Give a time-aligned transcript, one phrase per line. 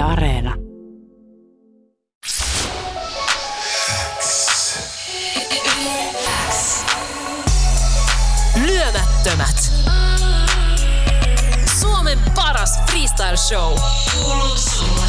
[0.00, 0.54] Yle Areena.
[8.66, 9.56] Lyömättömät.
[11.80, 13.78] Suomen paras freestyle show.
[14.14, 15.06] Kuuluu sulle.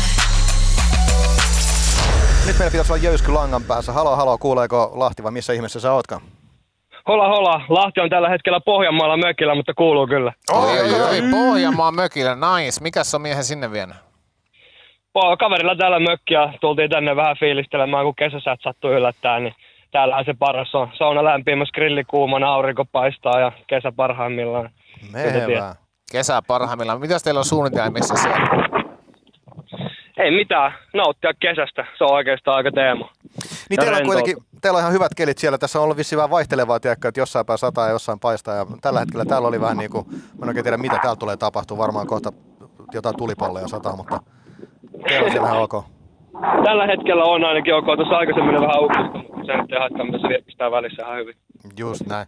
[2.46, 3.94] Nyt meillä pitäisi olla Jöysky langan päässä.
[3.94, 6.22] Halo, halo, kuuleeko Lahti vai missä ihmeessä sä ootkaan?
[7.08, 10.34] Hola hola, Lahti on tällä hetkellä Pohjanmaalla mökillä, mutta kuuluu kyllä.
[10.52, 12.82] Oi, oi, oi, Pohjanmaan mökillä, nice.
[12.82, 14.11] Mikäs on miehen sinne vienyt?
[15.14, 19.54] Kaverilla täällä mökkiä, tultiin tänne vähän fiilistelemään, kun kesäsät sattuu yllättää, niin
[19.92, 20.88] täällähän se paras on.
[20.98, 24.70] Sauna lämpimässä, grilli kuumana, aurinko paistaa ja kesä parhaimmillaan.
[25.14, 25.76] Mehevää.
[26.12, 27.00] Kesä parhaimmillaan.
[27.00, 28.72] Mitäs teillä on suunnitelmissa siellä?
[30.18, 33.10] Ei mitään, nauttia kesästä, se on oikeastaan aika teema.
[33.70, 35.58] Niin teillä on kuitenkin, teillä on ihan hyvät kelit siellä.
[35.58, 38.56] Tässä on ollut vissiin vähän vaihtelevaa, tiedätkö, että jossain päin sataa ja jossain paistaa.
[38.56, 41.38] Ja tällä hetkellä täällä oli vähän niin kuin, mä en oikein tiedä mitä täällä tulee
[41.38, 41.78] tapahtua.
[41.78, 42.34] Varmaan kohta
[42.94, 44.20] jotain tulipalleja sataa, mutta
[45.08, 45.86] teillä on ihan ok.
[46.64, 50.18] Tällä hetkellä on ainakin ok, tuossa aikaisemmin vähän ukkista, mutta se nyt ei haittaa, mitä
[50.18, 51.36] se virkistää välissä ihan hyvin.
[51.78, 52.28] Just näin.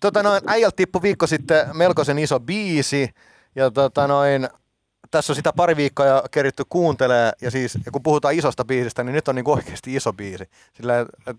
[0.00, 3.10] Tota noin, äijältä tippui viikko sitten melkoisen iso biisi.
[3.54, 4.48] Ja tota noin,
[5.10, 9.04] tässä on sitä pari viikkoa jo keritty kuuntelee, ja siis ja kun puhutaan isosta biisistä,
[9.04, 10.44] niin nyt on niin oikeasti iso biisi.
[10.72, 11.36] Sillä, et, et,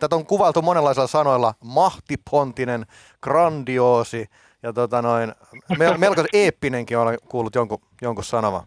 [0.00, 2.86] tätä on kuvailtu monenlaisilla sanoilla, mahtipontinen,
[3.22, 4.26] grandioosi,
[4.62, 5.32] ja tota noin,
[5.78, 8.64] mel, melko eeppinenkin olen kuullut jonkun, jonkun sanova.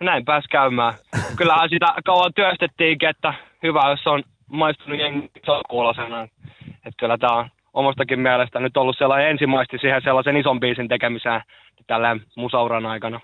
[0.00, 0.94] Näin pääs käymään.
[1.36, 5.30] Kyllähän sitä kauan työstettiinkin, että hyvä, jos on maistunut jengi
[5.68, 6.22] kuulosena.
[6.70, 11.42] Että kyllä tämä on omastakin mielestä nyt ollut sellainen ensimmäisesti siihen sellaisen ison biisin tekemiseen
[11.86, 13.20] tällä musauran aikana.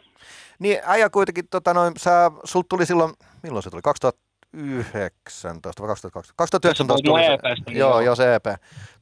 [0.58, 3.12] Niin äijä kuitenkin, tota noin, sä, sulta tuli silloin,
[3.42, 6.36] milloin se tuli, 2019 vai 2020?
[6.36, 8.14] 2019 tuli se, niin joo, joo.
[8.14, 8.46] se EP.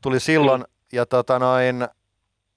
[0.02, 1.88] Tuli silloin, ja tota noin,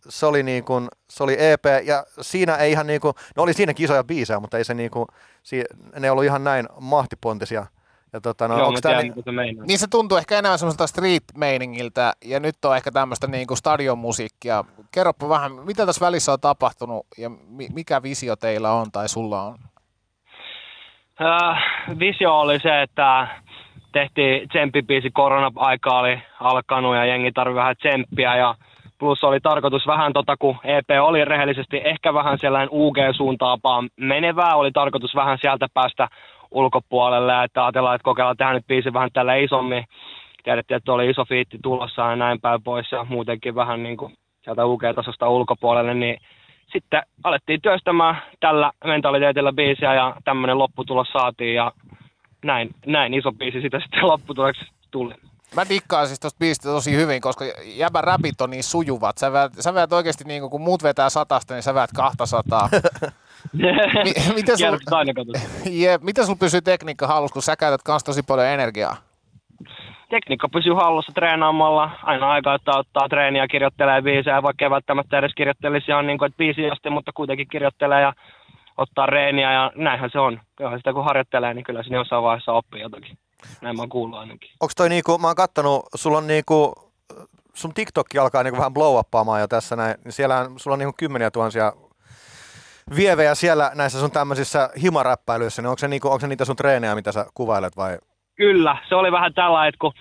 [0.09, 3.53] se oli niin kuin, se oli EP, ja siinä ei ihan niin kuin, no oli
[3.53, 5.05] siinäkin isoja biisejä, mutta ei se niin kuin,
[5.43, 5.63] si,
[5.99, 7.65] ne ollut ihan näin mahtipontisia.
[8.13, 9.65] Ja tota, no, Joo, tiedän, niin, meinaa.
[9.65, 14.63] Niin se tuntuu ehkä enemmän semmoista street-meiningiltä ja nyt on ehkä tämmöistä niinku stadionmusiikkia.
[14.91, 19.43] Kerropa vähän, mitä tässä välissä on tapahtunut ja mi- mikä visio teillä on tai sulla
[19.43, 19.57] on?
[21.21, 21.63] Äh,
[21.99, 23.27] visio oli se, että
[23.91, 28.55] tehtiin tsemppibiisi, korona-aika oli alkanut ja jengi tarvii vähän tsemppiä ja
[29.03, 34.71] plus oli tarkoitus vähän tota, kun EP oli rehellisesti ehkä vähän sellainen UG-suuntaapaan menevää, oli
[34.71, 36.07] tarkoitus vähän sieltä päästä
[36.51, 39.83] ulkopuolelle, että ajatellaan, että kokeillaan tehdä nyt biisi vähän tällä isommin.
[40.43, 44.13] Tiedettiin, että oli iso fiitti tulossa ja näin päin pois ja muutenkin vähän niin kuin
[44.43, 46.17] sieltä UG-tasosta ulkopuolelle, niin
[46.71, 51.71] sitten alettiin työstämään tällä mentaliteetillä biisiä ja tämmöinen lopputulos saatiin ja
[52.45, 55.13] näin, näin iso biisi sitä sitten lopputuloksi tuli.
[55.55, 59.17] Mä dikkaan siis tosta biisistä tosi hyvin, koska jäbän räpit on niin sujuvat.
[59.17, 62.69] Sä väät, sä väät oikeesti niin kun muut vetää satasta, niin sä väät 200.
[63.53, 65.69] Mi- miten sul-.
[65.71, 68.95] Jep, miten sulla pysyy tekniikka hallussa, kun sä käytät kans tosi paljon energiaa?
[70.09, 71.89] Tekniikka pysyy hallussa treenaamalla.
[72.03, 76.27] Aina aika, että ottaa treeniä, kirjoittelee biisejä, vaikka ei välttämättä edes kirjoittelisi ihan niin kuin,
[76.27, 78.13] että biisi asti, mutta kuitenkin kirjoittelee ja
[78.77, 80.39] ottaa reeniä ja näinhän se on.
[80.55, 83.17] Kyllähän sitä kun harjoittelee, niin kyllä sinne jossain vaiheessa oppii jotakin.
[83.61, 84.51] Näin mä oon kuullut ainakin.
[84.59, 86.73] onks toi niinku, mä oon kattonut, sulla on niinku,
[87.53, 90.93] sun TikTokki alkaa niinku vähän blow uppaamaan jo tässä näin, niin siellä sulla on niinku
[90.97, 91.73] kymmeniä tuhansia
[92.95, 96.95] vievejä siellä näissä sun tämmöisissä himaräppäilyissä, niin onko se, niinku, onko se niitä sun treenejä,
[96.95, 97.97] mitä sä kuvailet vai?
[98.35, 99.93] Kyllä, se oli vähän tällä, että kun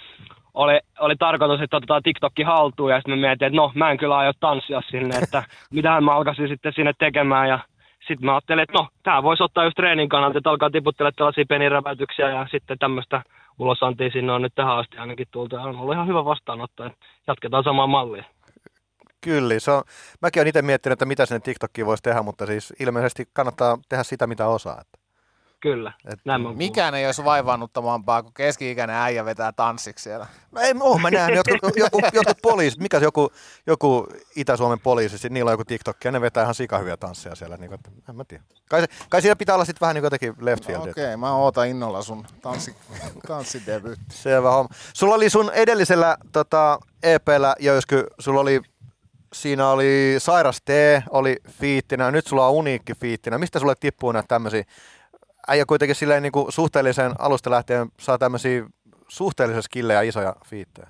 [0.55, 3.99] oli, oli tarkoitus, että otetaan TikTokki haltuun ja sitten mä mietin, että no mä en
[3.99, 5.43] kyllä aio tanssia sinne, että
[5.75, 7.59] mitähän mä alkaisin sitten sinne tekemään ja
[8.09, 11.45] sitten mä ajattelin, että no tää voisi ottaa just treenin kannalta, että alkaa tiputtelemaan tällaisia
[11.49, 13.23] peniräväytyksiä ja sitten tämmöistä
[13.59, 17.07] ulosantia sinne on nyt tähän asti ainakin tultu ja on ollut ihan hyvä vastaanotto, että
[17.27, 18.25] jatketaan samaa mallia.
[19.21, 19.83] Kyllä, se on,
[20.23, 24.03] mäkin olen itse miettinyt, että mitä sinne TikTokkiin voisi tehdä, mutta siis ilmeisesti kannattaa tehdä
[24.03, 24.81] sitä, mitä osaa.
[24.81, 24.99] Että,
[25.63, 26.57] Kyllä, Et näin.
[26.57, 30.27] Mikään ei olisi vaivaannuttavampaa, kun keski-ikäinen äijä vetää tanssiksi siellä.
[30.53, 33.31] No ei, oh, mä näen jotkut, joku, jotkut poliisit, mikä se joku,
[33.67, 37.57] joku Itä-Suomen poliisi, sit niillä on joku TikTok, ja ne vetää ihan sikahyviä tansseja siellä.
[37.57, 38.45] Niin kuin, että, en mä tiedä.
[38.69, 40.89] Kai, se, kai siinä pitää olla sitten vähän niin kuin jotenkin left field.
[40.89, 42.77] Okei, okay, mä ootan innolla sun tanssi,
[43.27, 44.17] tanssidebytti.
[44.23, 44.69] Selvä homma.
[44.95, 48.61] Sulla oli sun edellisellä tota, EPllä, Jöysky, sulla oli,
[49.33, 50.69] siinä oli Sairas T,
[51.11, 53.39] oli fiittinä, nyt sulla on uniikki fiittinä.
[53.39, 54.65] Mistä sulle tippuu näitä tämmöisiä?
[55.49, 58.63] Äijä kuitenkin silleen niin kuin suhteellisen alusta lähtien saa tämmöisiä
[59.09, 60.89] suhteellisen skillejä isoja fiittejä.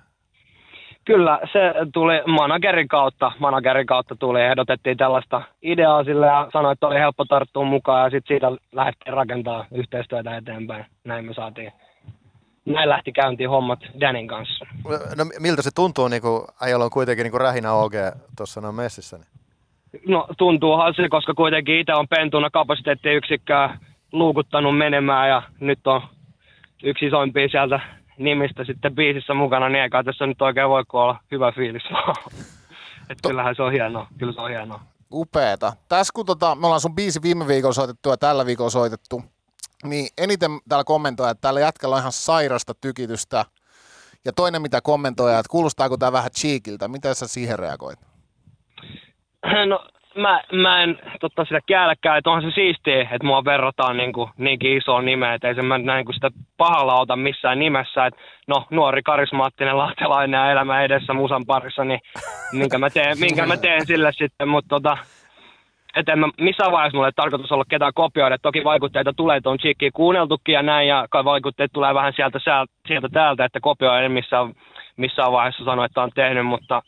[1.04, 1.60] Kyllä, se
[1.92, 3.32] tuli managerin kautta.
[3.38, 8.10] Managerin kautta tuli, ehdotettiin tällaista ideaa sille ja sanoi, että oli helppo tarttua mukaan ja
[8.10, 10.86] sitten siitä lähdettiin rakentaa yhteistyötä eteenpäin.
[11.04, 11.72] Näin me saatiin.
[12.64, 14.66] Näin lähti käyntiin hommat Danin kanssa.
[15.16, 17.92] No miltä se tuntuu, niin kuin äijällä on kuitenkin niin rähinä OG
[18.36, 19.16] tuossa noin messissä?
[19.16, 19.26] Niin?
[20.08, 23.78] No tuntuuhan se, koska kuitenkin itse on pentuna kapasiteettiyksikköä
[24.12, 26.02] luukuttanut menemään ja nyt on
[26.82, 27.80] yksi isoimpia sieltä
[28.18, 31.82] nimistä sitten biisissä mukana, niin eikä tässä nyt oikein voi olla hyvä fiilis
[33.10, 34.80] Että kyllähän se on hienoa, kyllä se on hienoa.
[35.12, 35.72] Upeeta.
[35.88, 39.22] Tässä kun tota, me ollaan sun biisi viime viikolla soitettu ja tällä viikolla soitettu,
[39.84, 43.44] niin eniten täällä kommentoi, että täällä jätkällä on ihan sairasta tykitystä.
[44.24, 46.88] Ja toinen, mitä kommentoi, että kuulostaako tämä vähän cheekiltä.
[46.88, 47.98] Miten sä siihen reagoit?
[49.66, 49.84] No
[50.16, 54.30] mä, mä en totta sitä kielläkään, että onhan se siistiä, että mua verrataan niin kuin,
[54.38, 58.20] niinkin isoon nimeen, että ei se mä näin kuin sitä pahalla ota missään nimessä, että
[58.46, 62.00] no nuori karismaattinen lahtelainen ja elämä edessä musan parissa, niin
[62.52, 64.96] minkä mä teen, minkä mä teen sille sitten, mutta tota,
[65.96, 68.38] että en mä missään vaiheessa mulle tarkoitus olla ketään kopioida.
[68.38, 72.38] Toki vaikutteita tulee, että on chiikkiä kuunneltukin ja näin, ja vaikutteet tulee vähän sieltä,
[72.88, 74.52] sieltä täältä, että kopioi en missään,
[74.96, 76.82] missään vaiheessa sano, että on tehnyt, mutta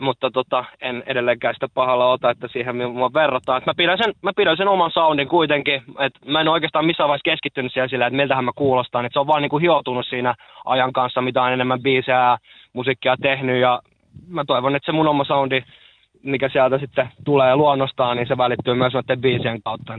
[0.00, 3.62] mutta tota, en edelleenkään sitä pahalla ota, että siihen mua verrataan.
[3.66, 7.30] mä, pidän sen, mä pidän sen oman soundin kuitenkin, että mä en oikeastaan missään vaiheessa
[7.30, 9.04] keskittynyt siihen sillä, että miltähän mä kuulostan.
[9.04, 10.34] että se on vaan niinku hioutunut siinä
[10.64, 12.38] ajan kanssa, mitä on enemmän biisejä ja
[12.72, 13.80] musiikkia tehnyt ja
[14.28, 15.62] mä toivon, että se mun oma soundi,
[16.22, 19.98] mikä sieltä sitten tulee luonnostaan, niin se välittyy myös noiden biisien kautta.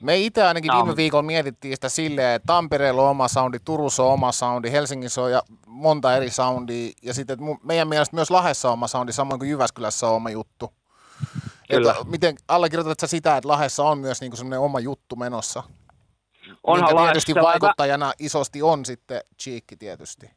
[0.00, 0.76] Me itse ainakin no.
[0.76, 5.22] viime viikolla mietittiin sitä silleen, että Tampereella on oma soundi, Turussa on oma soundi, Helsingissä
[5.22, 6.92] on ja monta eri soundia.
[7.02, 10.72] Ja sitten meidän mielestä myös Lahessa on oma soundi, samoin kuin Jyväskylässä on oma juttu.
[11.70, 11.92] Kyllä.
[11.92, 15.62] Että miten allekirjoitat sä sitä, että Lahessa on myös niinku semmoinen oma juttu menossa?
[16.64, 20.30] Onhan Minkä tietysti vaikuttajana isosti on sitten Cheekki tietysti.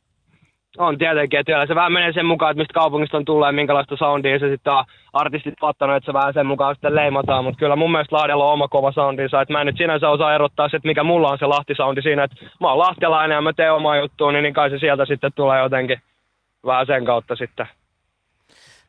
[0.78, 3.98] On tietenkin, että se vähän menee sen mukaan, että mistä kaupungista on tullut ja minkälaista
[3.98, 7.76] soundia se sitten on artistit ottanut, että se vähän sen mukaan sitten leimataan, mutta kyllä
[7.76, 10.78] mun mielestä Lahdella on oma kova soundinsa, että mä en nyt sinänsä osaa erottaa se,
[10.78, 13.98] että mikä mulla on se Lahti-soundi siinä, että mä oon lahtelainen ja mä teen omaa
[13.98, 16.02] juttuun, niin, niin kai se sieltä sitten tulee jotenkin
[16.66, 17.68] vähän sen kautta sitten.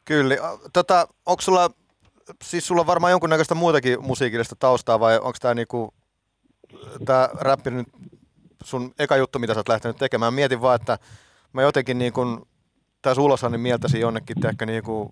[0.04, 0.34] Kyllä.
[0.72, 1.70] Tota, onko sulla,
[2.42, 5.94] siis sulla on varmaan jonkunnäköistä muutakin musiikillista taustaa vai onko tämä niinku,
[7.04, 7.86] tää räppi nyt
[8.64, 10.34] sun eka juttu, mitä sä oot lähtenyt tekemään?
[10.34, 10.98] Mietin vaan, että
[11.52, 12.38] mä jotenkin niin kuin,
[13.02, 15.08] tässä ulossa niin mieltäisin jonnekin ehkä niin kuin,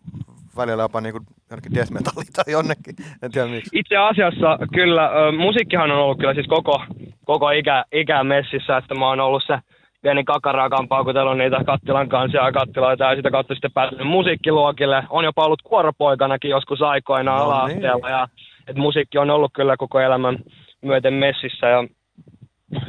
[0.56, 3.78] välillä jopa niin kuin, jonnekin death metalli tai jonnekin, en tiedä miksi.
[3.78, 6.82] Itse asiassa kyllä, musiikkihan on ollut kyllä siis koko,
[7.24, 9.58] koko ikä, ikä messissä, että mä oon ollut se
[10.02, 15.02] pieni kakaraakaan paukutellut niitä kattilan kanssa ja kattiloita ja sitä kautta sitten päässyt musiikkiluokille.
[15.10, 17.82] On jopa ollut kuoropoikanakin joskus aikoina no, ala niin.
[17.82, 18.28] ja
[18.66, 20.38] et musiikki on ollut kyllä koko elämän
[20.82, 21.84] myöten messissä ja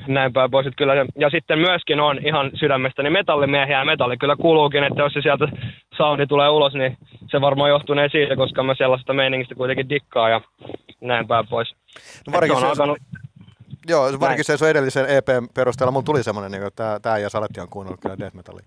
[0.07, 0.67] näin päin pois.
[0.77, 5.21] Kyllä, ja sitten myöskin on ihan sydämestäni metallimiehiä ja metalli kyllä kuuluukin, että jos se
[5.21, 5.47] sieltä
[5.97, 6.97] soundi tulee ulos, niin
[7.31, 10.41] se varmaan johtunee siitä, koska mä sellaista meiningistä kuitenkin dikkaa ja
[11.01, 11.75] näin päin pois.
[12.27, 12.97] No varsinkin se, alkanut...
[13.89, 17.59] Joo, varsinkin se sun edellisen EPn perusteella mun tuli semmoinen, niin että tämä ja Saletti
[17.59, 18.65] on kuunnellut kyllä death metallia.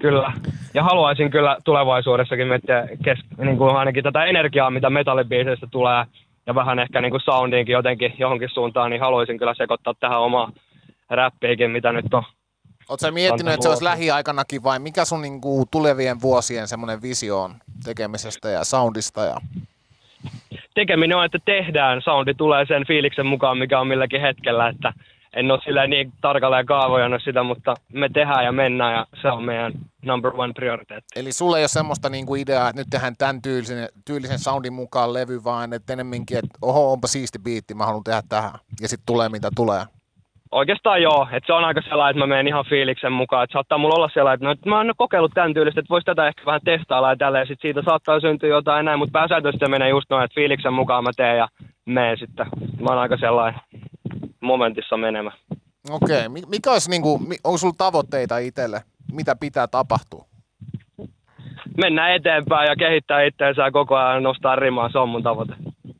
[0.00, 0.32] Kyllä.
[0.74, 6.04] Ja haluaisin kyllä tulevaisuudessakin miettiä kes, niin kuin ainakin tätä energiaa, mitä metallibiiseistä tulee
[6.46, 10.52] ja vähän ehkä niin kuin soundiinkin jotenkin johonkin suuntaan, niin haluaisin kyllä sekoittaa tähän omaa
[11.10, 12.22] räppiikin, mitä nyt on.
[12.88, 17.42] Oletko miettinyt, että se olisi lähiaikanakin vai mikä sun niin kuin tulevien vuosien semmoinen visio
[17.42, 17.54] on
[17.84, 19.20] tekemisestä ja soundista?
[19.20, 19.36] Ja...
[20.74, 22.02] Tekeminen on, että tehdään.
[22.02, 24.92] Soundi tulee sen fiiliksen mukaan, mikä on milläkin hetkellä, että
[25.36, 29.44] en ole sillä niin tarkalleen kaavojanut sitä, mutta me tehdään ja mennään ja se on
[29.44, 29.72] meidän
[30.04, 31.20] number one prioriteetti.
[31.20, 34.72] Eli sulle ei ole semmoista niin kuin ideaa, että nyt tehdään tämän tyylisen, tyylisen soundin
[34.72, 38.52] mukaan levy, vaan että enemmänkin, että oho, onpa siisti biitti, mä haluan tehdä tähän.
[38.80, 39.84] Ja sitten tulee mitä tulee.
[40.52, 43.78] Oikeastaan joo, että se on aika sellainen, että mä menen ihan fiiliksen mukaan, että saattaa
[43.78, 46.42] mulla olla sellainen, että no, että mä oon kokeillut tämän tyylistä, että voisi tätä ehkä
[46.46, 50.24] vähän testailla ja tälleen, sitten siitä saattaa syntyä jotain näin, mutta pääsääntöisesti menee just noin,
[50.24, 51.48] että fiiliksen mukaan mä teen ja
[51.84, 52.46] menen sitten.
[52.80, 53.60] Mä oon aika sellainen
[54.42, 55.36] momentissa menemään.
[55.90, 56.42] Okei, okay.
[56.48, 58.82] mikä olisi, niin kuin, onko sulla tavoitteita itselle?
[59.12, 60.24] Mitä pitää tapahtua?
[61.76, 65.54] Mennään eteenpäin ja kehittää itseensä koko ajan nostaa rimaa, se on mun tavoite.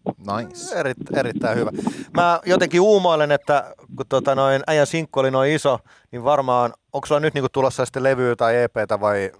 [0.04, 0.78] Nice.
[0.80, 1.70] Eri, erittäin hyvä.
[2.16, 5.78] Mä jotenkin uumoilen, että kun tota noin, äijän sinkku oli noin iso,
[6.12, 9.30] niin varmaan, onko sulla nyt niinku tulossa sitten levyä tai EPtä vai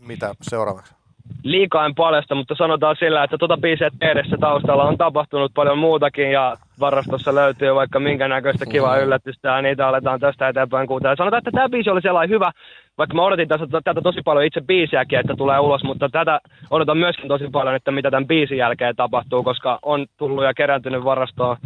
[0.00, 0.95] mitä seuraavaksi?
[1.42, 6.30] Liikaa en paljasta, mutta sanotaan sillä, että tuota biisiä tehdessä taustalla on tapahtunut paljon muutakin
[6.30, 9.02] ja varastossa löytyy vaikka minkä näköistä kivaa mm.
[9.02, 11.16] yllätystä ja niitä aletaan tästä eteenpäin kuuntelemaan.
[11.16, 12.50] Sanotaan, että tämä biisi oli sellainen hyvä,
[12.98, 16.40] vaikka mä odotin tässä tätä tosi paljon itse biisiäkin, että tulee ulos, mutta tätä
[16.70, 21.04] odotan myöskin tosi paljon, että mitä tämän biisin jälkeen tapahtuu, koska on tullut ja kerääntynyt
[21.04, 21.56] varastoon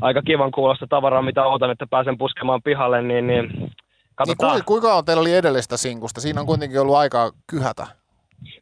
[0.00, 3.72] aika kivan kuulosta tavaraa, mitä odotan, että pääsen puskemaan pihalle, niin, niin
[4.14, 4.54] katsotaan.
[4.54, 6.20] Niin, kuinka on teillä oli edellistä sinkusta?
[6.20, 7.97] Siinä on kuitenkin ollut aikaa kyhätä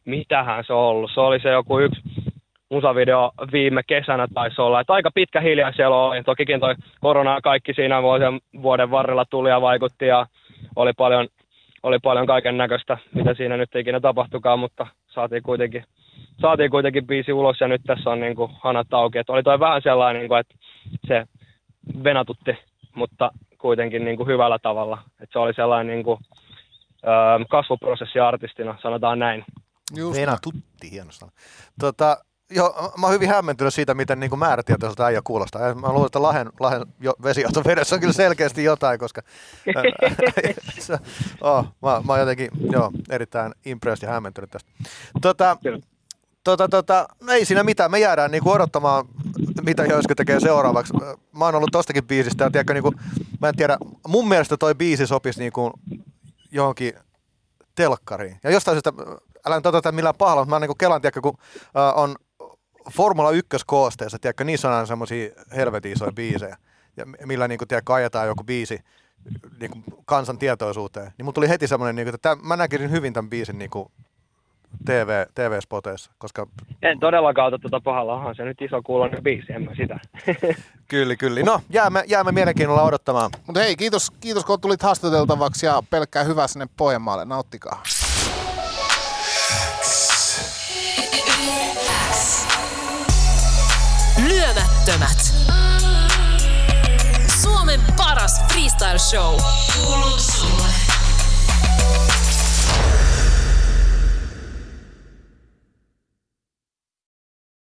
[0.05, 1.11] mitähän se on ollut.
[1.13, 2.01] Se oli se joku yksi
[2.69, 4.79] musavideo viime kesänä taisi olla.
[4.79, 6.23] Että aika pitkä hiljaa siellä oli.
[6.23, 10.25] Tokikin toi korona kaikki siinä vuoden, vuoden varrella tuli ja vaikutti ja
[10.75, 11.27] oli paljon,
[11.83, 15.83] oli paljon kaiken näköistä, mitä siinä nyt ikinä tapahtukaan, mutta saatiin kuitenkin
[16.41, 19.17] saatiin kuitenkin biisi ulos ja nyt tässä on niin kuin hanat auki.
[19.17, 20.55] Et oli toi vähän sellainen, niin kuin, että
[21.07, 21.25] se
[22.03, 22.57] venatutti,
[22.95, 24.97] mutta kuitenkin niin kuin hyvällä tavalla.
[25.21, 26.19] Et se oli sellainen niin kuin,
[27.49, 29.45] kasvuprosessi artistina, sanotaan näin.
[29.95, 31.31] Just Venatutti, hieno sana.
[31.79, 32.17] Tota,
[32.49, 35.75] Joo, mä oon hyvin hämmentynyt siitä, miten niin määrätietoiselta äijä kuulostaa.
[35.75, 37.13] Mä luulen, että Lahen, Lahen jo,
[37.65, 39.21] vedessä on kyllä selkeästi jotain, koska
[41.41, 44.71] oh, mä, mä oon jotenkin joo, erittäin impressed ja hämmentynyt tästä.
[45.21, 45.57] Tota,
[46.43, 49.05] tota, tota, no ei siinä mitään, me jäädään niinku odottamaan,
[49.65, 50.93] mitä Josku tekee seuraavaksi.
[51.31, 52.93] Mä oon ollut tostakin biisistä, ja tiedätkö, niinku,
[53.41, 53.77] mä en tiedä,
[54.07, 55.71] mun mielestä toi biisi sopisi niinku
[56.51, 56.93] johonkin
[57.75, 58.39] telkkariin.
[58.43, 58.93] Ja jostain syystä,
[59.47, 62.15] älä nyt ota millään pahalla, mutta mä niinku kelan, tiedätkö, kun uh, on
[62.91, 66.57] Formula 1 koosteessa, tiedätkö, niissä on aina semmoisia helvetin isoja biisejä,
[66.97, 68.79] ja millä niin kuin, tiedätkö, ajetaan joku biisi
[69.59, 71.11] niin kuin kansan tietoisuuteen.
[71.17, 73.69] Niin mun tuli heti semmoinen, niin kuin, että tämän, mä näkisin hyvin tämän biisin niin
[73.69, 73.91] kuin
[74.85, 76.47] TV, TV-spoteissa, koska...
[76.81, 79.99] En todellakaan ota tuota pahalla, onhan se nyt iso kuulonen biisi, en mä sitä.
[80.91, 81.41] kyllä, kyllä.
[81.41, 83.31] No, jäämme, jäämme mielenkiinnolla odottamaan.
[83.47, 87.25] Mutta hei, kiitos, kiitos kun tulit haastateltavaksi ja pelkkää hyvää sinne Pohjanmaalle.
[87.25, 87.83] Nauttikaa.
[94.87, 95.33] Lyömättömät.
[97.41, 99.41] Suomen paras freestyle show.
[99.75, 100.96] Kuuluu sulle.